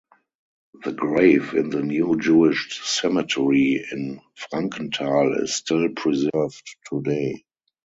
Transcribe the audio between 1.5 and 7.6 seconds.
in the new Jewish cemetery in Frankenthal is still preserved today.